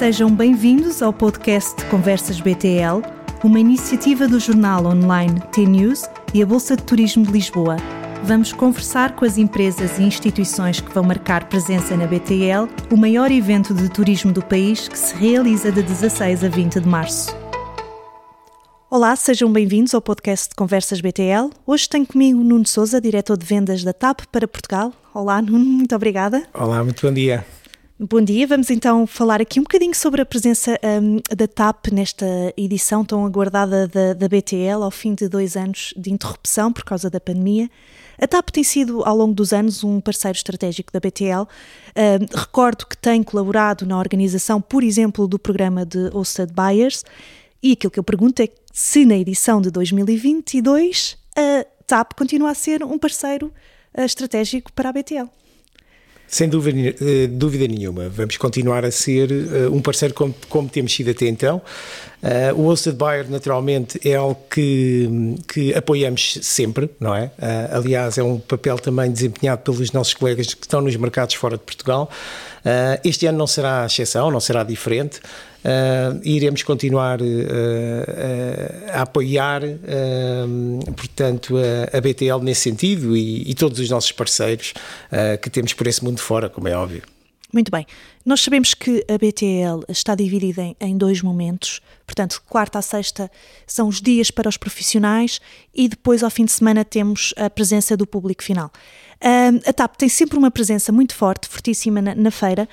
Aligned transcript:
Sejam 0.00 0.34
bem-vindos 0.34 1.02
ao 1.02 1.12
podcast 1.12 1.84
Conversas 1.90 2.40
BTL, 2.40 3.02
uma 3.44 3.60
iniciativa 3.60 4.26
do 4.26 4.40
jornal 4.40 4.86
online 4.86 5.38
T-News 5.52 6.04
e 6.32 6.42
a 6.42 6.46
Bolsa 6.46 6.74
de 6.74 6.84
Turismo 6.84 7.26
de 7.26 7.30
Lisboa. 7.30 7.76
Vamos 8.24 8.50
conversar 8.50 9.14
com 9.14 9.26
as 9.26 9.36
empresas 9.36 9.98
e 9.98 10.02
instituições 10.02 10.80
que 10.80 10.90
vão 10.90 11.02
marcar 11.02 11.50
presença 11.50 11.94
na 11.98 12.06
BTL, 12.06 12.66
o 12.90 12.96
maior 12.96 13.30
evento 13.30 13.74
de 13.74 13.90
turismo 13.90 14.32
do 14.32 14.40
país 14.42 14.88
que 14.88 14.98
se 14.98 15.14
realiza 15.14 15.70
de 15.70 15.82
16 15.82 16.44
a 16.44 16.48
20 16.48 16.80
de 16.80 16.88
março. 16.88 17.36
Olá, 18.88 19.14
sejam 19.16 19.52
bem-vindos 19.52 19.92
ao 19.92 20.00
podcast 20.00 20.54
Conversas 20.54 21.02
BTL. 21.02 21.50
Hoje 21.66 21.86
tenho 21.86 22.06
comigo 22.06 22.42
Nuno 22.42 22.66
Souza, 22.66 23.02
diretor 23.02 23.36
de 23.36 23.44
vendas 23.44 23.84
da 23.84 23.92
TAP 23.92 24.22
para 24.32 24.48
Portugal. 24.48 24.94
Olá, 25.12 25.42
Nuno, 25.42 25.62
muito 25.62 25.94
obrigada. 25.94 26.42
Olá, 26.54 26.82
muito 26.82 27.06
bom 27.06 27.12
dia. 27.12 27.44
Bom 28.02 28.22
dia, 28.22 28.46
vamos 28.46 28.70
então 28.70 29.06
falar 29.06 29.42
aqui 29.42 29.60
um 29.60 29.62
bocadinho 29.62 29.94
sobre 29.94 30.22
a 30.22 30.24
presença 30.24 30.80
um, 31.02 31.20
da 31.36 31.46
TAP 31.46 31.88
nesta 31.92 32.24
edição 32.56 33.04
tão 33.04 33.26
aguardada 33.26 33.86
da, 33.86 34.14
da, 34.14 34.26
BTL 34.26 34.82
ao 34.82 34.90
fim 34.90 35.14
de 35.14 35.28
dois 35.28 35.54
anos 35.54 35.92
de 35.94 36.10
interrupção 36.10 36.72
por 36.72 36.82
causa 36.82 37.10
da 37.10 37.20
pandemia. 37.20 37.68
A 38.18 38.26
TAP 38.26 38.48
tem 38.48 38.64
sido 38.64 39.04
ao 39.04 39.14
longo 39.14 39.34
dos 39.34 39.52
anos 39.52 39.84
um 39.84 40.00
parceiro 40.00 40.34
estratégico 40.34 40.90
da 40.90 40.98
BTL. 40.98 41.42
Um, 41.42 42.38
recordo 42.38 42.86
que 42.86 42.96
tem 42.96 43.22
colaborado 43.22 43.84
na 43.84 43.98
organização, 43.98 44.62
por 44.62 44.82
exemplo, 44.82 45.28
do 45.28 45.38
programa 45.38 45.84
de 45.84 46.08
Hosted 46.14 46.54
Buyers 46.54 47.04
e 47.62 47.72
aquilo 47.72 47.90
que 47.90 48.00
eu 48.00 48.04
pergunto 48.04 48.40
é 48.40 48.48
se 48.72 49.04
na 49.04 49.16
edição 49.18 49.60
de 49.60 49.70
2022 49.70 51.18
a 51.36 51.66
TAP 51.86 52.14
continua 52.14 52.52
a 52.52 52.54
ser 52.54 52.82
um 52.82 52.98
parceiro 52.98 53.52
uh, 53.94 54.00
estratégico 54.00 54.72
para 54.72 54.88
a 54.88 54.92
BTL. 54.94 55.28
Sem 56.30 56.48
dúvida, 56.48 56.94
eh, 57.00 57.26
dúvida 57.26 57.66
nenhuma. 57.66 58.08
Vamos 58.08 58.36
continuar 58.36 58.84
a 58.84 58.92
ser 58.92 59.32
uh, 59.32 59.74
um 59.74 59.82
parceiro 59.82 60.14
como, 60.14 60.32
como, 60.48 60.68
temos 60.68 60.94
sido 60.94 61.10
até 61.10 61.26
então. 61.26 61.60
Uh, 62.22 62.54
o 62.54 62.68
Hosted 62.68 62.96
Buyer, 62.96 63.28
naturalmente, 63.28 64.00
é 64.08 64.14
algo 64.14 64.40
que, 64.48 65.34
que 65.52 65.74
apoiamos 65.74 66.38
sempre, 66.42 66.88
não 67.00 67.16
é? 67.16 67.32
Uh, 67.36 67.78
aliás, 67.78 68.16
é 68.16 68.22
um 68.22 68.38
papel 68.38 68.78
também 68.78 69.10
desempenhado 69.10 69.62
pelos 69.62 69.90
nossos 69.90 70.14
colegas 70.14 70.54
que 70.54 70.62
estão 70.62 70.80
nos 70.80 70.94
mercados 70.94 71.34
fora 71.34 71.56
de 71.56 71.64
Portugal. 71.64 72.08
Este 73.04 73.26
ano 73.26 73.38
não 73.38 73.46
será 73.46 73.86
exceção, 73.86 74.30
não 74.30 74.40
será 74.40 74.62
diferente. 74.62 75.20
iremos 76.24 76.62
continuar 76.62 77.18
a 78.92 79.02
apoiar, 79.02 79.62
portanto, 80.96 81.56
a, 81.56 81.96
a, 81.96 82.00
BTL 82.00 82.42
nesse 82.42 82.62
sentido 82.62 83.16
e, 83.16 83.50
e 83.50 83.54
todos 83.54 83.78
os 83.78 83.88
nossos 83.90 84.12
parceiros 84.12 84.74
que 85.42 85.50
temos 85.50 85.72
por 85.72 85.86
esse 85.86 86.04
mundo 86.04 86.20
fora, 86.20 86.48
como 86.48 86.68
é 86.68 86.76
óbvio. 86.76 87.02
Muito 87.52 87.70
bem. 87.70 87.84
Nós 88.24 88.40
sabemos 88.40 88.74
que 88.74 89.04
a 89.08 89.14
BTL 89.14 89.84
está 89.88 90.14
dividida 90.14 90.62
em, 90.62 90.76
em, 90.80 90.96
dois 90.96 91.20
momentos. 91.20 91.80
Portanto, 92.06 92.42
quarta 92.48 92.78
a 92.78 92.82
sexta 92.82 93.30
são 93.66 93.88
os 93.88 94.00
dias 94.00 94.30
para 94.30 94.48
os 94.48 94.56
profissionais 94.56 95.40
e 95.74 95.88
depois, 95.88 96.22
ao 96.22 96.30
fim 96.30 96.44
de 96.44 96.52
semana, 96.52 96.84
temos 96.84 97.34
a 97.36 97.50
presença 97.50 97.96
do 97.96 98.06
público 98.06 98.44
final. 98.44 98.70
Um, 99.22 99.68
a 99.68 99.72
TAP 99.72 99.96
tem 99.96 100.08
sempre 100.08 100.38
uma 100.38 100.50
presença 100.50 100.90
muito 100.90 101.14
forte, 101.14 101.48
fortíssima 101.48 102.00
na, 102.00 102.14
na 102.14 102.30
feira. 102.30 102.68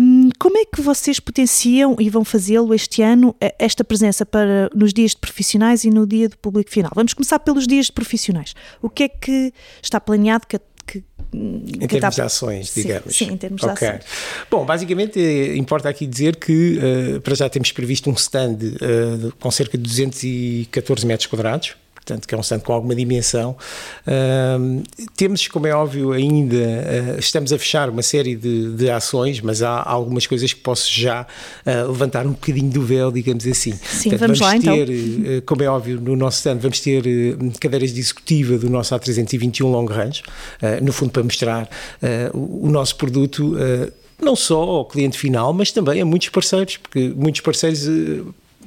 Um, 0.00 0.30
como 0.38 0.56
é 0.58 0.64
que 0.64 0.80
vocês 0.80 1.20
potenciam 1.20 1.96
e 2.00 2.10
vão 2.10 2.24
fazê-lo 2.24 2.74
este 2.74 3.02
ano, 3.02 3.36
esta 3.58 3.84
presença 3.84 4.24
para 4.24 4.70
nos 4.74 4.92
dias 4.92 5.12
de 5.12 5.18
profissionais 5.18 5.84
e 5.84 5.90
no 5.90 6.06
dia 6.06 6.28
do 6.28 6.38
público 6.38 6.70
final? 6.70 6.90
Vamos 6.94 7.14
começar 7.14 7.38
pelos 7.38 7.66
dias 7.66 7.86
de 7.86 7.92
profissionais. 7.92 8.54
O 8.82 8.90
que 8.90 9.04
é 9.04 9.08
que 9.08 9.52
está 9.82 10.00
planeado 10.00 10.46
que 10.46 10.56
a 10.56 10.60
que, 10.86 11.02
em 11.34 11.86
termos 11.86 12.14
de 12.14 12.22
ações, 12.22 12.74
digamos. 12.74 13.16
Sim, 13.16 13.26
sim 13.26 13.32
em 13.32 13.36
termos 13.36 13.62
okay. 13.62 13.74
de 13.74 13.94
ações. 13.96 14.04
Bom, 14.50 14.64
basicamente 14.64 15.18
eh, 15.20 15.56
importa 15.56 15.88
aqui 15.88 16.06
dizer 16.06 16.36
que 16.36 16.78
uh, 16.78 17.20
para 17.20 17.34
já 17.34 17.48
temos 17.48 17.72
previsto 17.72 18.08
um 18.08 18.14
stand 18.14 18.56
uh, 18.56 19.32
com 19.38 19.50
cerca 19.50 19.76
de 19.76 19.82
214 19.84 21.06
metros 21.06 21.26
quadrados, 21.26 21.74
portanto, 22.06 22.28
que 22.28 22.34
é 22.34 22.38
um 22.38 22.40
stand 22.40 22.60
com 22.60 22.72
alguma 22.72 22.94
dimensão. 22.94 23.56
Uh, 24.06 24.82
temos, 25.16 25.48
como 25.48 25.66
é 25.66 25.74
óbvio, 25.74 26.12
ainda 26.12 26.56
uh, 26.56 27.18
estamos 27.18 27.52
a 27.52 27.58
fechar 27.58 27.90
uma 27.90 28.02
série 28.02 28.36
de, 28.36 28.72
de, 28.72 28.88
ações, 28.88 29.40
mas 29.40 29.60
há 29.60 29.82
algumas 29.82 30.24
coisas 30.26 30.52
que 30.52 30.60
posso 30.60 30.88
já 30.92 31.22
uh, 31.22 31.90
levantar 31.90 32.24
um 32.24 32.30
bocadinho 32.30 32.70
do 32.70 32.82
véu, 32.82 33.10
digamos 33.10 33.44
assim. 33.46 33.72
Sim, 33.72 34.10
portanto, 34.10 34.20
vamos, 34.20 34.38
vamos 34.38 34.64
lá 34.64 34.74
ter, 34.74 34.88
então. 34.88 35.42
como 35.44 35.62
é 35.64 35.68
óbvio, 35.68 36.00
no 36.00 36.14
nosso 36.14 36.38
stand 36.38 36.58
vamos 36.58 36.78
ter 36.78 37.02
cadeiras 37.60 37.92
de 37.92 37.98
executiva 37.98 38.56
do 38.56 38.70
nosso 38.70 38.94
A321 38.94 39.64
Long 39.64 39.86
Range, 39.86 40.22
no 40.82 40.92
fundo 40.92 41.10
para 41.10 41.24
mostrar 41.24 41.68
o, 42.32 42.66
o, 42.66 42.70
nosso 42.70 42.96
produto 42.96 43.56
não 44.22 44.36
só 44.36 44.60
ao 44.60 44.84
cliente 44.84 45.18
final, 45.18 45.52
mas 45.52 45.72
também 45.72 46.00
a 46.00 46.04
muitos 46.04 46.28
parceiros, 46.28 46.76
porque 46.76 47.12
muitos 47.16 47.40
parceiros 47.40 47.86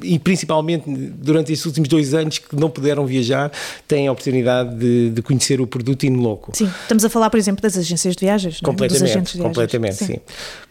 e 0.02 0.18
principalmente 0.20 0.84
durante 0.88 1.52
estes 1.52 1.66
últimos 1.66 1.90
dois 1.90 2.14
anos 2.14 2.38
que 2.38 2.56
não 2.56 2.70
puderam 2.70 3.06
viajar, 3.06 3.52
têm 3.88 4.08
a 4.08 4.12
oportunidade 4.12 4.76
de, 4.76 5.10
de 5.10 5.22
conhecer 5.22 5.60
o 5.62 5.68
produto 5.68 6.06
in 6.06 6.16
loco. 6.16 6.52
Sim, 6.56 6.70
estamos 6.82 7.04
a 7.06 7.10
falar, 7.10 7.30
por 7.30 7.38
exemplo, 7.38 7.62
das 7.62 7.78
agências 7.78 8.16
de 8.16 8.26
viagens. 8.26 8.60
Completamente, 8.62 9.04
é? 9.04 9.08
de 9.08 9.14
viagens. 9.14 9.42
completamente, 9.42 9.96
sim. 9.96 10.06
sim. 10.06 10.20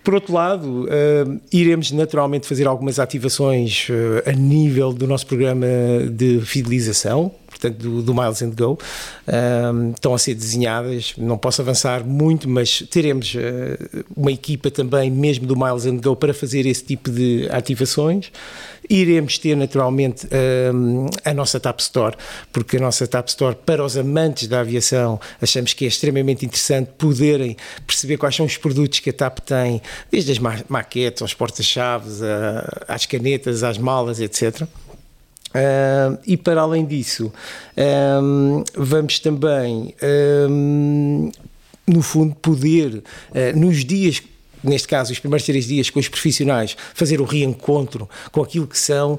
Por 0.02 0.14
outro 0.14 0.32
lado, 0.32 0.84
uh, 0.84 1.40
iremos 1.52 1.90
naturalmente 1.92 2.46
fazer 2.46 2.66
algumas 2.66 2.98
ativações 2.98 3.88
uh, 3.90 4.28
a 4.28 4.32
nível 4.32 4.92
do 4.92 5.06
nosso 5.06 5.26
programa 5.26 5.66
de 6.10 6.40
fidelização, 6.40 7.30
portanto, 7.46 7.76
do, 7.76 8.02
do, 8.02 8.14
Miles 8.14 8.40
and 8.40 8.52
Go, 8.56 8.78
um, 9.26 9.90
estão 9.90 10.14
a 10.14 10.18
ser 10.18 10.34
desenhadas. 10.34 11.12
Não 11.18 11.36
posso 11.36 11.60
avançar 11.60 12.04
muito, 12.04 12.48
mas 12.48 12.82
teremos 12.90 13.34
uh, 13.34 14.04
uma 14.16 14.32
equipa 14.32 14.70
também, 14.70 15.10
mesmo 15.10 15.46
do 15.46 15.54
Miles 15.54 15.84
and 15.84 15.98
Go, 15.98 16.16
para 16.16 16.32
fazer 16.32 16.64
esse 16.64 16.84
tipo 16.84 17.10
de 17.10 17.46
ativações. 17.50 18.30
Iremos 18.90 19.36
ter 19.36 19.54
naturalmente 19.54 20.26
a 21.22 21.34
nossa 21.34 21.60
TAP 21.60 21.78
Store, 21.80 22.16
porque 22.50 22.78
a 22.78 22.80
nossa 22.80 23.06
TAP 23.06 23.28
Store, 23.28 23.54
para 23.54 23.84
os 23.84 23.98
amantes 23.98 24.48
da 24.48 24.60
aviação, 24.60 25.20
achamos 25.42 25.74
que 25.74 25.84
é 25.84 25.88
extremamente 25.88 26.46
interessante 26.46 26.88
poderem 26.96 27.54
perceber 27.86 28.16
quais 28.16 28.34
são 28.34 28.46
os 28.46 28.56
produtos 28.56 29.00
que 29.00 29.10
a 29.10 29.12
TAP 29.12 29.40
tem, 29.40 29.82
desde 30.10 30.32
as 30.32 30.38
ma 30.38 30.56
maquetes 30.68 31.22
aos 31.22 31.34
porta-chaves, 31.34 32.20
às 32.86 33.06
canetas, 33.06 33.62
às 33.62 33.78
malas, 33.78 34.20
etc. 34.20 34.66
Uh, 35.48 36.18
e 36.26 36.36
para 36.36 36.60
além 36.60 36.84
disso, 36.84 37.32
um, 38.22 38.62
vamos 38.76 39.18
também, 39.18 39.94
um, 40.50 41.30
no 41.86 42.02
fundo, 42.02 42.34
poder, 42.34 42.96
uh, 42.96 43.58
nos 43.58 43.82
dias 43.82 44.22
neste 44.62 44.88
caso, 44.88 45.12
os 45.12 45.18
primeiros 45.18 45.46
três 45.46 45.66
dias 45.66 45.90
com 45.90 45.98
os 45.98 46.08
profissionais, 46.08 46.76
fazer 46.94 47.20
o 47.20 47.24
reencontro 47.24 48.08
com 48.30 48.42
aquilo 48.42 48.66
que 48.66 48.78
são 48.78 49.18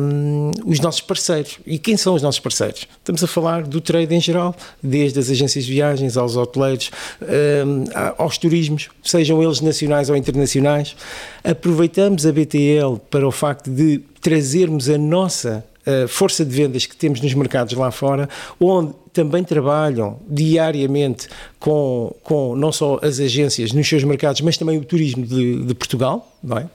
um, 0.00 0.50
os 0.64 0.80
nossos 0.80 1.00
parceiros. 1.00 1.58
E 1.66 1.78
quem 1.78 1.96
são 1.96 2.14
os 2.14 2.22
nossos 2.22 2.40
parceiros? 2.40 2.86
Estamos 2.98 3.22
a 3.22 3.26
falar 3.26 3.62
do 3.62 3.80
trade 3.80 4.14
em 4.14 4.20
geral, 4.20 4.54
desde 4.82 5.18
as 5.18 5.30
agências 5.30 5.64
de 5.64 5.72
viagens 5.72 6.16
aos 6.16 6.36
hoteleiros, 6.36 6.90
um, 7.22 7.84
aos 8.18 8.38
turismos, 8.38 8.88
sejam 9.02 9.42
eles 9.42 9.60
nacionais 9.60 10.10
ou 10.10 10.16
internacionais. 10.16 10.96
Aproveitamos 11.44 12.26
a 12.26 12.32
BTL 12.32 12.98
para 13.10 13.26
o 13.26 13.32
facto 13.32 13.70
de 13.70 14.00
trazermos 14.20 14.88
a 14.88 14.96
nossa 14.96 15.64
força 16.08 16.44
de 16.44 16.54
vendas 16.54 16.86
que 16.86 16.96
temos 16.96 17.20
nos 17.20 17.34
mercados 17.34 17.74
lá 17.74 17.90
fora, 17.90 18.28
onde 18.60 18.94
também 19.12 19.44
trabalham 19.44 20.18
diariamente 20.28 21.28
com, 21.58 22.14
com 22.22 22.56
não 22.56 22.72
só 22.72 22.98
as 23.02 23.20
agências 23.20 23.72
nos 23.72 23.86
seus 23.86 24.04
mercados, 24.04 24.40
mas 24.40 24.56
também 24.56 24.78
o 24.78 24.84
turismo 24.84 25.26
de, 25.26 25.64
de 25.64 25.74
Portugal, 25.74 26.34
não 26.42 26.58
é? 26.58 26.66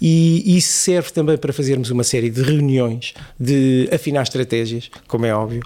E 0.00 0.56
isso 0.56 0.72
serve 0.72 1.10
também 1.10 1.36
para 1.36 1.52
fazermos 1.52 1.90
uma 1.90 2.02
série 2.02 2.30
de 2.30 2.42
reuniões, 2.42 3.14
de 3.38 3.88
afinar 3.92 4.22
estratégias, 4.22 4.90
como 5.06 5.26
é 5.26 5.34
óbvio, 5.34 5.62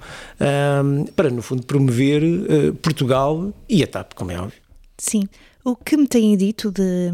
um, 0.85 1.05
para 1.05 1.31
no 1.31 1.43
fundo 1.43 1.65
promover 1.65 2.23
uh, 2.23 2.75
Portugal 2.83 3.53
e 3.69 3.83
a 3.83 3.87
TAP, 3.87 4.15
como 4.15 4.33
é 4.33 4.41
óbvio. 4.41 4.59
Sim. 4.99 5.29
O 5.69 5.77
que 5.77 5.99
me 5.99 6.07
têm 6.07 6.35
dito 6.35 6.73
de, 6.73 7.11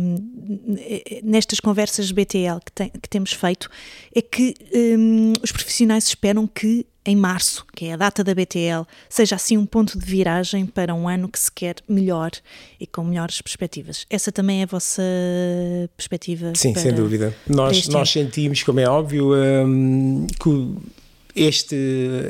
nestas 1.25 1.59
conversas 1.59 2.13
BTL 2.13 2.61
que, 2.65 2.71
tem, 2.71 2.89
que 2.89 3.09
temos 3.09 3.33
feito 3.33 3.69
é 4.15 4.23
que 4.23 4.55
um, 4.97 5.33
os 5.43 5.51
profissionais 5.51 6.05
esperam 6.05 6.47
que 6.47 6.87
em 7.05 7.17
março, 7.17 7.67
que 7.75 7.87
é 7.87 7.95
a 7.95 7.97
data 7.97 8.23
da 8.23 8.33
BTL, 8.33 8.87
seja 9.09 9.35
assim 9.35 9.57
um 9.57 9.67
ponto 9.67 9.99
de 9.99 10.07
viragem 10.07 10.67
para 10.67 10.95
um 10.95 11.09
ano 11.09 11.29
que 11.29 11.39
se 11.39 11.51
quer 11.51 11.75
melhor 11.89 12.31
e 12.79 12.87
com 12.87 13.03
melhores 13.03 13.43
perspectivas. 13.43 14.07
Essa 14.09 14.31
também 14.31 14.61
é 14.61 14.63
a 14.63 14.67
vossa 14.67 15.03
perspectiva? 15.97 16.53
Sim, 16.55 16.75
para, 16.75 16.83
sem 16.83 16.95
dúvida. 16.95 17.37
Nós, 17.49 17.89
nós 17.89 18.09
sentimos, 18.09 18.63
como 18.63 18.79
é 18.79 18.89
óbvio, 18.89 19.35
um, 19.35 20.29
que 20.41 20.49
este, 21.35 21.77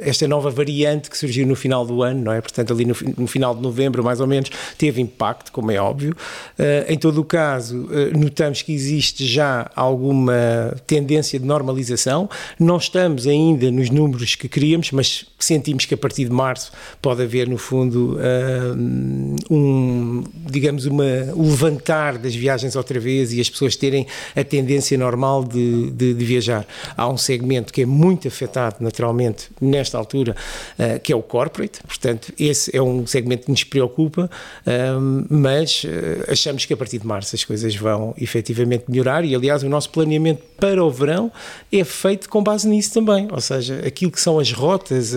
esta 0.03 0.27
nova 0.27 0.51
variante 0.51 1.11
que 1.11 1.19
surgiu 1.19 1.47
no 1.47 1.55
final 1.55 1.85
do 1.85 2.03
ano, 2.03 2.23
não 2.23 2.33
é? 2.33 2.41
Portanto, 2.41 2.73
ali 2.73 2.85
no, 2.85 2.97
no 3.19 3.27
final 3.27 3.55
de 3.55 3.61
novembro, 3.61 4.03
mais 4.03 4.21
ou 4.21 4.27
menos, 4.27 4.51
teve 4.79 5.01
impacto, 5.01 5.53
como 5.53 5.71
é 5.71 5.79
óbvio. 5.79 6.17
Uh, 6.59 6.91
em 6.91 6.97
todo 6.97 7.21
o 7.21 7.25
caso, 7.25 7.85
uh, 7.85 8.19
notamos 8.19 8.63
que 8.63 8.73
existe 8.73 9.27
já 9.27 9.71
alguma 9.75 10.75
tendência 10.87 11.39
de 11.39 11.45
normalização. 11.45 12.29
Não 12.59 12.79
estamos 12.79 13.27
ainda 13.27 13.71
nos 13.71 13.91
números 13.91 14.35
que 14.35 14.49
queríamos, 14.49 14.91
mas 14.91 15.27
sentimos 15.39 15.85
que 15.85 15.95
a 15.95 15.99
partir 15.99 16.25
de 16.25 16.33
março 16.33 16.73
pode 17.03 17.23
haver, 17.23 17.47
no 17.49 17.59
fundo, 17.59 18.17
uh, 18.17 19.55
um, 19.55 20.25
digamos, 20.51 20.87
uma, 20.87 21.05
um 21.37 21.51
levantar 21.51 22.17
das 22.17 22.35
viagens 22.35 22.75
outra 22.75 22.99
vez 22.99 23.33
e 23.33 23.41
as 23.41 23.51
pessoas 23.51 23.77
terem 23.77 24.07
a 24.35 24.43
tendência 24.43 24.97
normal 24.97 25.45
de, 25.45 25.91
de, 25.91 26.15
de 26.15 26.25
viajar. 26.25 26.67
Há 26.97 27.09
um 27.09 27.19
segmento 27.19 27.73
que 27.73 27.83
é 27.83 27.87
muito 27.87 28.29
afetado 28.29 28.77
na 28.81 28.91
naturalmente, 28.95 29.49
nesta 29.61 29.99
altura, 29.99 30.37
uh, 30.79 31.01
que 31.01 31.13
é 31.13 31.17
o 31.17 31.23
corporate. 31.23 31.81
Portanto, 31.87 32.33
esse 32.39 32.75
é 32.75 32.81
um 32.81 33.05
segmento 33.07 33.47
que 33.47 33.51
nos 33.51 33.65
preocupa, 33.65 34.31
uh, 34.31 35.27
mas 35.29 35.83
uh, 35.85 36.31
achamos 36.31 36.65
que 36.65 36.73
a 36.73 36.77
partir 36.77 36.99
de 36.99 37.07
março 37.07 37.35
as 37.35 37.45
coisas 37.45 37.75
vão 37.75 38.15
efetivamente 38.17 38.85
melhorar 38.89 39.25
e, 39.25 39.35
aliás, 39.35 39.65
o 39.65 39.69
nosso 39.69 39.91
planeamento 39.91 40.43
para 40.59 40.83
o 40.83 40.91
verão 40.91 41.33
é 41.73 41.83
feito 41.83 42.29
com 42.29 42.43
base 42.43 42.69
nisso 42.69 42.93
também. 42.95 43.29
Ou 43.33 43.41
seja, 43.41 43.83
aquilo 43.85 44.13
que 44.13 44.21
são 44.21 44.39
as 44.39 44.53
rotas 44.53 45.15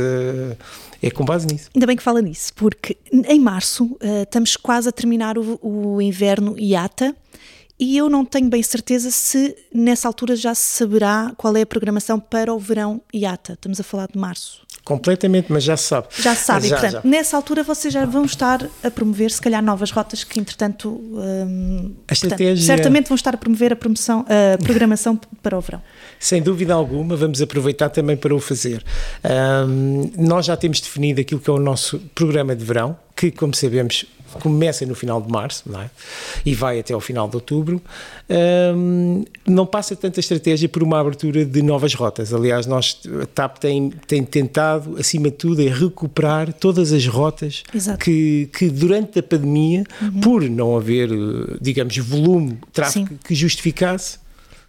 é 1.02 1.12
com 1.12 1.24
base 1.24 1.46
nisso. 1.46 1.70
Ainda 1.76 1.86
bem 1.86 1.96
que 1.96 2.04
fala 2.04 2.22
nisso, 2.22 2.52
porque 2.56 2.98
em 3.12 3.40
março 3.40 3.86
uh, 3.86 4.24
estamos 4.24 4.58
quase 4.58 4.90
a 4.90 4.92
terminar 4.92 5.38
o, 5.38 5.60
o 5.62 6.02
inverno 6.02 6.56
IATA 6.58 7.16
e 7.80 7.96
eu 7.96 8.10
não 8.10 8.26
tenho 8.26 8.50
bem 8.50 8.64
certeza 8.64 9.12
se 9.12 9.56
nessa 9.74 10.08
altura 10.08 10.36
já 10.36 10.56
se 10.56 10.64
saberá 10.64 11.34
qual 11.38 11.56
é 11.56 11.62
a 11.62 11.66
programação 11.66 12.20
para 12.20 12.54
o 12.54 12.60
verão 12.60 13.02
IATA. 13.14 13.54
Estamos 13.54 13.80
a 13.80 13.84
falar 13.84 14.08
de 14.08 14.18
março. 14.18 14.66
Completamente, 14.88 15.52
mas 15.52 15.66
já 15.66 15.76
se 15.76 15.84
sabe. 15.84 16.08
Já 16.18 16.34
se 16.34 16.46
sabe, 16.46 16.70
já, 16.70 16.80
portanto, 16.80 17.04
já. 17.04 17.10
nessa 17.10 17.36
altura 17.36 17.62
vocês 17.62 17.94
já 17.94 18.06
vão 18.06 18.24
estar 18.24 18.66
a 18.82 18.90
promover, 18.90 19.30
se 19.30 19.42
calhar, 19.42 19.62
novas 19.62 19.92
rotas 19.92 20.24
que, 20.24 20.40
entretanto, 20.40 20.88
hum, 20.88 21.94
a 22.08 22.14
estratégia... 22.14 22.56
Portanto, 22.56 22.66
certamente 22.66 23.10
vão 23.10 23.16
estar 23.16 23.36
a 23.36 23.38
promover 23.38 23.74
a, 23.74 23.76
promoção, 23.76 24.26
a 24.30 24.58
programação 24.64 25.20
para 25.44 25.58
o 25.58 25.60
verão. 25.60 25.82
Sem 26.18 26.42
dúvida 26.42 26.74
alguma, 26.74 27.18
vamos 27.18 27.42
aproveitar 27.42 27.90
também 27.90 28.16
para 28.16 28.34
o 28.34 28.40
fazer. 28.40 28.82
Um, 29.68 30.10
nós 30.18 30.46
já 30.46 30.56
temos 30.56 30.80
definido 30.80 31.20
aquilo 31.20 31.42
que 31.42 31.50
é 31.50 31.54
o 31.54 31.60
nosso 31.60 32.00
programa 32.16 32.56
de 32.56 32.64
verão, 32.64 32.98
que, 33.14 33.30
como 33.30 33.54
sabemos, 33.54 34.06
começa 34.40 34.86
no 34.86 34.96
final 34.96 35.22
de 35.22 35.32
março 35.32 35.64
é? 35.76 35.90
e 36.46 36.54
vai 36.54 36.80
até 36.80 36.94
ao 36.94 37.00
final 37.00 37.28
de 37.28 37.36
outubro, 37.36 37.82
um, 38.76 39.24
não 39.46 39.66
passa 39.66 39.96
tanta 39.96 40.20
estratégia 40.20 40.68
por 40.68 40.84
uma 40.84 41.00
abertura 41.00 41.46
de 41.46 41.62
novas 41.62 41.94
rotas. 41.94 42.34
Aliás, 42.34 42.66
nós, 42.66 43.02
a 43.22 43.26
TAP 43.26 43.58
tem, 43.58 43.90
tem 44.06 44.24
tentado, 44.24 44.77
acima 44.98 45.26
de 45.26 45.38
tudo, 45.38 45.62
é 45.62 45.70
recuperar 45.70 46.54
todas 46.54 46.92
as 46.92 47.06
rotas 47.08 47.64
que, 48.00 48.50
que 48.58 48.70
durante 48.70 49.20
a 49.20 49.24
pandemia, 49.24 49.84
uhum. 50.02 50.22
por 50.22 50.42
não 50.44 50.76
haver, 50.78 51.10
digamos, 51.62 51.98
volume, 51.98 52.58
tráfego 52.72 53.10
Sim. 53.10 53.20
que 53.26 53.36
justificasse, 53.36 54.20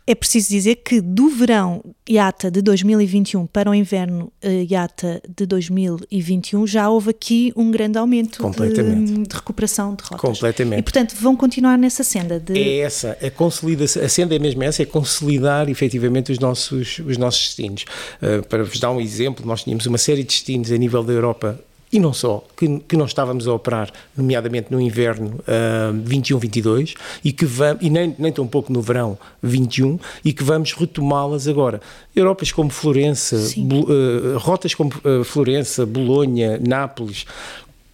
é 0.08 0.14
preciso 0.14 0.48
dizer 0.48 0.76
que 0.76 1.02
do 1.02 1.28
verão 1.28 1.84
IATA 2.08 2.50
de 2.50 2.62
2021 2.62 3.46
para 3.46 3.70
o 3.70 3.74
inverno 3.74 4.32
uh, 4.42 4.48
IATA 4.48 5.20
de 5.28 5.44
2021 5.44 6.66
já 6.66 6.88
houve 6.88 7.10
aqui 7.10 7.52
um 7.54 7.70
grande 7.70 7.98
aumento 7.98 8.42
de, 8.52 8.72
de, 8.72 9.34
recuperação 9.34 9.94
de 9.94 10.02
rotas. 10.02 10.18
Completamente. 10.18 10.78
E 10.80 10.82
portanto 10.82 11.14
vão 11.14 11.36
continuar 11.36 11.76
nessa 11.76 12.02
senda. 12.02 12.40
De... 12.40 12.58
É 12.58 12.78
essa, 12.78 13.18
a 13.22 13.30
consolidação, 13.30 14.02
a 14.02 14.08
senda 14.08 14.34
é 14.34 14.38
mesmo 14.38 14.62
essa, 14.62 14.82
é 14.82 14.86
consolidar 14.86 15.68
efetivamente 15.68 16.32
os 16.32 16.38
nossos, 16.38 17.00
os 17.00 17.18
nossos 17.18 17.48
destinos. 17.48 17.84
Uh, 18.22 18.42
para 18.48 18.64
vos 18.64 18.80
dar 18.80 18.90
um 18.90 19.02
exemplo, 19.02 19.44
nós 19.44 19.62
tínhamos 19.62 19.84
uma 19.84 19.98
série 19.98 20.22
de 20.22 20.28
destinos 20.28 20.72
a 20.72 20.76
nível 20.78 21.04
da 21.04 21.12
Europa 21.12 21.60
e 21.92 21.98
não 21.98 22.12
só, 22.12 22.44
que, 22.56 22.80
que 22.80 22.96
nós 22.96 23.10
estávamos 23.10 23.48
a 23.48 23.52
operar, 23.52 23.90
nomeadamente 24.16 24.70
no 24.70 24.80
inverno 24.80 25.40
uh, 25.40 26.08
21-22, 26.08 26.94
e, 27.24 27.32
que 27.32 27.46
vamos, 27.46 27.82
e 27.82 27.90
nem, 27.90 28.14
nem 28.18 28.32
tão 28.32 28.46
pouco 28.46 28.72
no 28.72 28.82
verão 28.82 29.18
21, 29.42 29.98
e 30.24 30.32
que 30.32 30.44
vamos 30.44 30.72
retomá-las 30.72 31.48
agora. 31.48 31.80
Europas 32.14 32.52
como 32.52 32.70
Florença, 32.70 33.36
uh, 33.36 34.38
rotas 34.38 34.74
como 34.74 34.90
uh, 34.90 35.24
Florença, 35.24 35.86
Bolonha, 35.86 36.58
Nápoles, 36.58 37.24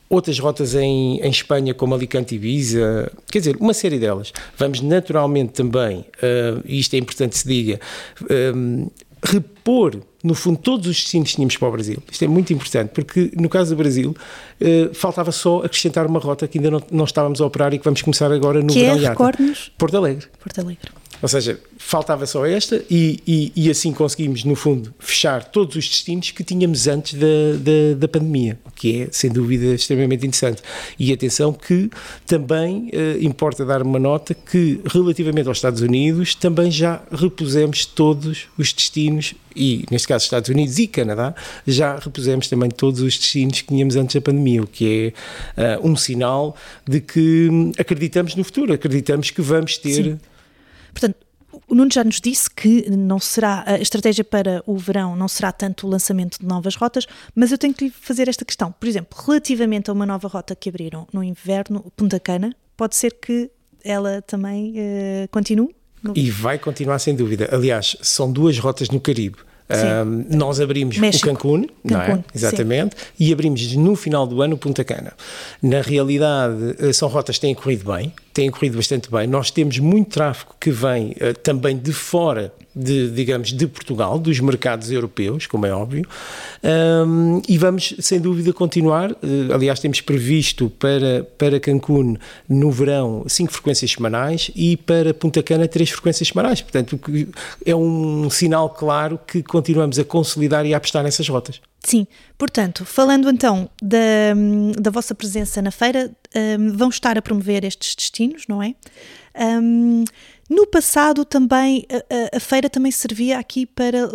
outras 0.08 0.38
rotas 0.38 0.74
em, 0.74 1.20
em 1.20 1.30
Espanha 1.30 1.74
como 1.74 1.94
Alicante 1.94 2.34
e 2.34 2.36
Ibiza, 2.36 3.12
quer 3.30 3.38
dizer, 3.38 3.56
uma 3.56 3.74
série 3.74 3.98
delas. 3.98 4.32
Vamos 4.56 4.80
naturalmente 4.80 5.52
também, 5.52 6.00
uh, 6.00 6.62
e 6.64 6.78
isto 6.78 6.94
é 6.94 6.98
importante 6.98 7.36
se 7.36 7.46
diga, 7.46 7.80
uh, 8.22 8.90
repor, 9.24 10.00
no 10.22 10.34
fundo, 10.34 10.58
todos 10.58 10.86
os 10.86 10.96
destinos 10.96 11.30
que 11.30 11.36
tínhamos 11.36 11.56
para 11.56 11.68
o 11.68 11.72
Brasil. 11.72 12.02
Isto 12.10 12.24
é 12.24 12.28
muito 12.28 12.52
importante, 12.52 12.90
porque 12.94 13.30
no 13.34 13.48
caso 13.48 13.74
do 13.74 13.76
Brasil, 13.76 14.14
eh, 14.60 14.90
faltava 14.92 15.32
só 15.32 15.58
acrescentar 15.64 16.06
uma 16.06 16.20
rota 16.20 16.46
que 16.46 16.58
ainda 16.58 16.70
não, 16.70 16.82
não, 16.90 17.04
estávamos 17.04 17.40
a 17.40 17.46
operar 17.46 17.72
e 17.72 17.78
que 17.78 17.84
vamos 17.84 18.02
começar 18.02 18.30
agora 18.30 18.60
no 18.60 18.72
que 18.72 18.80
verão 18.80 18.96
é, 18.96 19.00
Porto 19.78 19.96
Alegre. 19.96 20.26
Porto 20.38 20.60
Alegre. 20.60 20.90
Ou 21.22 21.28
seja, 21.28 21.58
faltava 21.78 22.26
só 22.26 22.44
esta 22.44 22.82
e, 22.90 23.20
e, 23.26 23.52
e, 23.56 23.70
assim 23.70 23.92
conseguimos, 23.92 24.44
no 24.44 24.54
fundo, 24.54 24.94
fechar 24.98 25.44
todos 25.44 25.76
os 25.76 25.88
destinos 25.88 26.30
que 26.30 26.44
tínhamos 26.44 26.86
antes 26.86 27.14
da, 27.14 27.26
da, 27.58 27.98
da, 27.98 28.08
pandemia, 28.08 28.58
o 28.64 28.70
que 28.70 29.02
é, 29.02 29.08
sem 29.10 29.30
dúvida, 29.30 29.66
extremamente 29.74 30.26
interessante. 30.26 30.62
E 30.98 31.12
atenção 31.12 31.52
que 31.52 31.90
também 32.26 32.90
eh, 32.92 33.18
importa 33.20 33.64
dar 33.64 33.82
uma 33.82 33.98
nota 33.98 34.34
que, 34.34 34.80
relativamente 34.86 35.48
aos 35.48 35.58
Estados 35.58 35.80
Unidos, 35.80 36.34
também 36.34 36.70
já 36.70 37.02
repusemos 37.10 37.86
todos 37.86 38.46
os 38.58 38.72
destinos, 38.72 39.34
e 39.54 39.84
neste 39.90 40.08
caso 40.08 40.24
Estados 40.24 40.48
Unidos 40.48 40.78
e 40.78 40.86
Canadá, 40.86 41.34
já 41.66 41.96
repusemos 41.96 42.48
também 42.48 42.70
todos 42.70 43.00
os 43.00 43.16
destinos 43.16 43.60
que 43.62 43.68
tínhamos 43.68 43.96
antes 43.96 44.14
da 44.14 44.20
pandemia, 44.20 44.62
o 44.62 44.66
que 44.66 45.14
é 45.56 45.78
uh, 45.78 45.88
um 45.88 45.96
sinal 45.96 46.56
de 46.86 47.00
que 47.00 47.48
acreditamos 47.78 48.34
no 48.34 48.44
futuro, 48.44 48.72
acreditamos 48.72 49.30
que 49.30 49.40
vamos 49.40 49.78
ter... 49.78 50.04
Sim 50.04 50.18
Portanto, 50.94 51.16
o 51.68 51.74
Nuno 51.74 51.90
já 51.92 52.04
nos 52.04 52.20
disse 52.20 52.48
que 52.50 52.88
não 52.90 53.18
será 53.18 53.64
a 53.66 53.78
estratégia 53.78 54.24
para 54.24 54.62
o 54.66 54.76
verão 54.76 55.16
não 55.16 55.28
será 55.28 55.52
tanto 55.52 55.86
o 55.86 55.90
lançamento 55.90 56.38
de 56.38 56.46
novas 56.46 56.76
rotas, 56.76 57.06
mas 57.34 57.52
eu 57.52 57.58
tenho 57.58 57.74
que 57.74 57.86
lhe 57.86 57.90
fazer 57.90 58.28
esta 58.28 58.44
questão. 58.44 58.72
Por 58.72 58.88
exemplo, 58.88 59.18
relativamente 59.24 59.90
a 59.90 59.92
uma 59.92 60.06
nova 60.06 60.28
rota 60.28 60.54
que 60.54 60.68
abriram 60.68 61.06
no 61.12 61.22
inverno, 61.22 61.92
Punta 61.96 62.18
Cana, 62.18 62.54
pode 62.76 62.96
ser 62.96 63.12
que 63.20 63.50
ela 63.84 64.22
também 64.22 64.72
uh, 64.72 65.28
continue? 65.30 65.74
No... 66.02 66.12
E 66.16 66.30
vai 66.30 66.58
continuar 66.58 66.98
sem 66.98 67.14
dúvida. 67.14 67.48
Aliás, 67.52 67.96
são 68.02 68.30
duas 68.30 68.58
rotas 68.58 68.88
no 68.90 69.00
Caribe. 69.00 69.38
Um, 69.70 70.36
nós 70.36 70.60
abrimos 70.60 70.98
México. 70.98 71.26
o 71.26 71.32
Cancún, 71.32 71.62
Cancún, 71.62 71.74
não 71.84 72.02
é? 72.02 72.24
Exatamente, 72.34 72.96
sim. 72.96 73.24
e 73.24 73.32
abrimos 73.32 73.74
no 73.76 73.96
final 73.96 74.26
do 74.26 74.42
ano 74.42 74.58
Punta 74.58 74.84
Cana. 74.84 75.14
Na 75.62 75.80
realidade, 75.80 76.76
eh, 76.78 76.92
são 76.92 77.08
rotas 77.08 77.36
que 77.36 77.40
têm 77.40 77.54
corrido 77.54 77.90
bem, 77.90 78.12
têm 78.34 78.50
corrido 78.50 78.76
bastante 78.76 79.10
bem. 79.10 79.26
Nós 79.26 79.50
temos 79.50 79.78
muito 79.78 80.10
tráfego 80.10 80.54
que 80.60 80.70
vem 80.70 81.12
uh, 81.12 81.32
também 81.42 81.78
de 81.78 81.92
fora 81.92 82.52
de, 82.74 83.08
digamos, 83.10 83.52
de 83.52 83.66
Portugal, 83.68 84.18
dos 84.18 84.40
mercados 84.40 84.90
europeus, 84.90 85.46
como 85.46 85.64
é 85.64 85.72
óbvio, 85.72 86.04
um, 87.06 87.40
e 87.48 87.56
vamos, 87.56 87.94
sem 88.00 88.20
dúvida, 88.20 88.52
continuar. 88.52 89.12
Uh, 89.12 89.54
aliás, 89.54 89.78
temos 89.78 90.00
previsto 90.00 90.68
para, 90.70 91.24
para 91.38 91.60
Cancún, 91.60 92.16
no 92.48 92.72
verão, 92.72 93.24
cinco 93.28 93.52
frequências 93.52 93.92
semanais 93.92 94.50
e 94.56 94.76
para 94.76 95.14
Punta 95.14 95.42
Cana, 95.42 95.68
três 95.68 95.90
frequências 95.90 96.28
semanais. 96.28 96.60
Portanto, 96.60 96.98
é 97.64 97.76
um 97.76 98.28
sinal 98.28 98.68
claro 98.70 99.20
que 99.24 99.42
continuamos 99.42 99.98
a 99.98 100.04
consolidar 100.04 100.66
e 100.66 100.74
a 100.74 100.78
apostar 100.78 101.04
nessas 101.04 101.28
rotas. 101.28 101.60
Sim, 101.84 102.06
portanto, 102.38 102.82
falando 102.86 103.28
então 103.28 103.68
da, 103.80 103.98
da 104.80 104.90
vossa 104.90 105.14
presença 105.14 105.60
na 105.60 105.70
feira, 105.70 106.10
um, 106.58 106.74
vão 106.74 106.88
estar 106.88 107.18
a 107.18 107.22
promover 107.22 107.62
estes 107.62 107.94
destinos, 107.94 108.46
não 108.48 108.62
é? 108.62 108.74
Um, 109.38 110.04
no 110.48 110.66
passado 110.66 111.26
também 111.26 111.86
a, 111.90 112.36
a, 112.36 112.40
feira 112.40 112.70
também 112.70 112.90
servia 112.90 113.38
aqui 113.38 113.66
para 113.66 114.08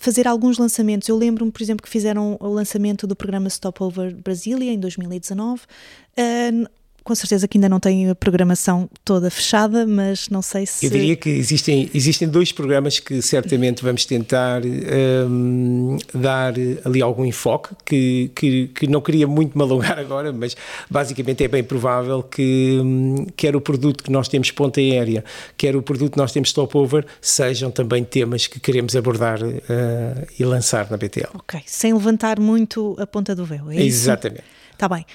fazer 0.00 0.28
alguns 0.28 0.56
lançamentos. 0.56 1.08
Eu 1.08 1.16
lembro-me, 1.16 1.50
por 1.50 1.62
exemplo, 1.62 1.82
que 1.82 1.90
fizeram 1.90 2.36
o 2.38 2.48
lançamento 2.48 3.08
do 3.08 3.16
programa 3.16 3.50
Stopover 3.50 4.14
Brasília 4.14 4.72
em 4.72 4.78
2019. 4.78 5.62
Uh, 5.62 6.68
com 7.06 7.14
certeza 7.14 7.46
que 7.46 7.56
ainda 7.56 7.68
não 7.68 7.78
tem 7.78 8.10
a 8.10 8.16
programação 8.16 8.90
toda 9.04 9.30
fechada, 9.30 9.86
mas 9.86 10.28
não 10.28 10.42
sei 10.42 10.66
se. 10.66 10.86
Eu 10.86 10.90
diria 10.90 11.14
que 11.14 11.30
existem, 11.30 11.88
existem 11.94 12.26
dois 12.26 12.50
programas 12.50 12.98
que 12.98 13.22
certamente 13.22 13.80
vamos 13.80 14.04
tentar 14.04 14.62
um, 14.64 15.96
dar 16.12 16.54
ali 16.84 17.00
algum 17.00 17.24
enfoque, 17.24 17.76
que, 17.84 18.32
que, 18.34 18.66
que, 18.74 18.86
não 18.88 19.00
queria 19.00 19.24
muito 19.24 19.56
me 19.56 19.62
alongar 19.62 20.00
agora, 20.00 20.32
mas 20.32 20.56
basicamente 20.90 21.44
é 21.44 21.48
bem 21.48 21.62
provável 21.62 22.24
que 22.24 22.80
um, 22.82 23.24
quer 23.36 23.54
o 23.54 23.60
produto 23.60 24.02
que 24.02 24.10
nós 24.10 24.26
temos 24.26 24.50
ponta 24.50 24.80
aérea, 24.80 25.24
quer 25.56 25.76
o 25.76 25.82
produto 25.82 26.14
que 26.14 26.18
nós 26.18 26.32
temos 26.32 26.48
stopover, 26.48 27.06
sejam 27.20 27.70
também 27.70 28.02
temas 28.02 28.48
que 28.48 28.58
queremos 28.58 28.96
abordar 28.96 29.40
uh, 29.44 30.26
e 30.36 30.44
lançar 30.44 30.90
na 30.90 30.96
BTL. 30.96 31.30
Ok, 31.34 31.60
sem 31.66 31.94
levantar 31.94 32.40
muito 32.40 32.96
a 32.98 33.06
ponta 33.06 33.32
do 33.32 33.44
véu, 33.44 33.70
é 33.70 33.80
Exatamente. 33.80 34.42
Está 34.72 34.88
bem. 34.88 35.06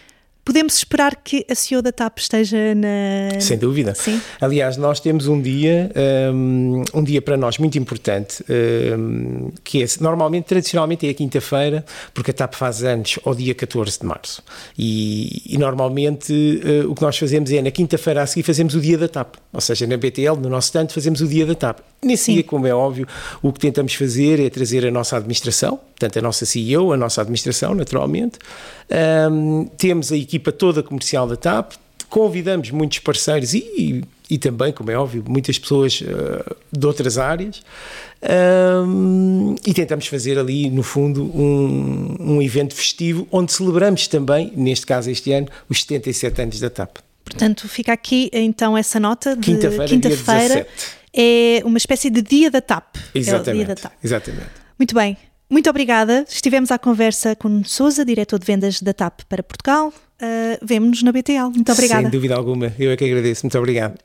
Podemos 0.43 0.75
esperar 0.75 1.15
que 1.17 1.45
a 1.49 1.53
CEO 1.53 1.83
da 1.83 1.91
TAP 1.91 2.17
esteja 2.17 2.73
na. 2.73 3.39
Sem 3.39 3.57
dúvida. 3.59 3.93
Sim. 3.93 4.19
Aliás, 4.39 4.75
nós 4.75 4.99
temos 4.99 5.27
um 5.27 5.39
dia, 5.39 5.91
um, 6.33 6.83
um 6.95 7.03
dia 7.03 7.21
para 7.21 7.37
nós 7.37 7.59
muito 7.59 7.77
importante, 7.77 8.43
um, 8.97 9.51
que 9.63 9.83
é 9.83 9.85
normalmente, 9.99 10.45
tradicionalmente, 10.45 11.07
é 11.07 11.11
a 11.11 11.13
quinta-feira, 11.13 11.85
porque 12.11 12.31
a 12.31 12.33
TAP 12.33 12.55
faz 12.55 12.83
anos 12.83 13.19
ao 13.23 13.35
dia 13.35 13.53
14 13.53 13.99
de 13.99 14.05
março. 14.05 14.43
E, 14.75 15.43
e 15.45 15.57
normalmente 15.59 16.33
uh, 16.33 16.89
o 16.89 16.95
que 16.95 17.03
nós 17.03 17.15
fazemos 17.17 17.51
é 17.51 17.61
na 17.61 17.69
quinta-feira 17.69 18.23
a 18.23 18.25
seguir 18.25 18.43
fazemos 18.43 18.73
o 18.73 18.81
dia 18.81 18.97
da 18.97 19.07
TAP. 19.07 19.35
Ou 19.53 19.61
seja, 19.61 19.85
na 19.85 19.95
BTL, 19.95 20.37
no 20.41 20.49
nosso 20.49 20.71
tanto, 20.73 20.93
fazemos 20.93 21.21
o 21.21 21.27
dia 21.27 21.45
da 21.45 21.53
TAP. 21.53 21.79
Nesse 22.03 22.25
Sim. 22.25 22.33
dia, 22.33 22.43
como 22.43 22.65
é 22.65 22.73
óbvio, 22.73 23.07
o 23.43 23.53
que 23.53 23.59
tentamos 23.59 23.93
fazer 23.93 24.39
é 24.39 24.49
trazer 24.49 24.87
a 24.87 24.89
nossa 24.89 25.15
administração, 25.17 25.77
portanto, 25.77 26.17
a 26.17 26.21
nossa 26.21 26.47
CEO, 26.47 26.91
a 26.93 26.97
nossa 26.97 27.21
administração, 27.21 27.75
naturalmente. 27.75 28.39
Um, 29.29 29.65
temos 29.77 30.11
a 30.11 30.15
equipa 30.31 30.51
toda 30.51 30.81
comercial 30.81 31.27
da 31.27 31.35
TAP, 31.35 31.73
convidamos 32.09 32.71
muitos 32.71 32.99
parceiros 32.99 33.53
e, 33.53 34.03
e, 34.29 34.37
também, 34.37 34.71
como 34.71 34.91
é 34.91 34.97
óbvio, 34.97 35.23
muitas 35.27 35.57
pessoas 35.57 36.01
uh, 36.01 36.55
de 36.71 36.85
outras 36.85 37.17
áreas 37.17 37.61
um, 38.85 39.55
e 39.65 39.73
tentamos 39.73 40.07
fazer 40.07 40.37
ali, 40.37 40.69
no 40.69 40.83
fundo, 40.83 41.23
um, 41.23 42.17
um 42.19 42.41
evento 42.41 42.75
festivo 42.75 43.27
onde 43.31 43.51
celebramos 43.51 44.07
também, 44.07 44.51
neste 44.55 44.85
caso 44.85 45.09
este 45.09 45.31
ano, 45.31 45.47
os 45.69 45.81
77 45.81 46.41
anos 46.41 46.59
da 46.59 46.69
TAP. 46.69 46.97
Portanto, 47.23 47.67
fica 47.67 47.93
aqui 47.93 48.29
então 48.33 48.77
essa 48.77 48.99
nota 48.99 49.35
de 49.35 49.41
quinta-feira. 49.41 49.87
Quinta-feira 49.87 50.67
é 51.13 51.61
uma 51.63 51.77
espécie 51.77 52.09
de 52.09 52.21
dia 52.21 52.51
da 52.51 52.61
TAP. 52.61 52.95
Exatamente. 53.15 53.63
É 53.63 53.67
da 53.67 53.75
TAP. 53.75 53.93
Exatamente. 54.03 54.49
Muito 54.77 54.93
bem. 54.93 55.17
Muito 55.51 55.69
obrigada. 55.69 56.25
Estivemos 56.29 56.71
à 56.71 56.79
conversa 56.79 57.35
com 57.35 57.61
Souza, 57.65 58.05
diretor 58.05 58.39
de 58.39 58.45
vendas 58.45 58.81
da 58.81 58.93
TAP 58.93 59.23
para 59.27 59.43
Portugal. 59.43 59.89
Uh, 59.89 60.65
Vemo-nos 60.65 61.03
na 61.03 61.11
BTL. 61.11 61.49
Muito 61.53 61.69
obrigada. 61.69 62.03
Sem 62.03 62.09
dúvida 62.09 62.35
alguma. 62.35 62.73
Eu 62.79 62.89
é 62.89 62.95
que 62.95 63.03
agradeço. 63.03 63.43
Muito 63.43 63.57
obrigado. 63.57 63.99